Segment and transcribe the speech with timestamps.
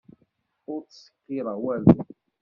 [0.71, 1.97] Ur ttṣekkiṛeɣ walu.